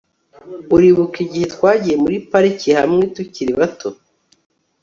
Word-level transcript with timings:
uribuka 0.75 1.15
igihe 1.25 1.45
twagiye 1.53 1.95
muri 2.03 2.17
pariki 2.29 2.69
hamwe 2.79 3.03
tukiri 3.15 3.53
bato 3.59 3.89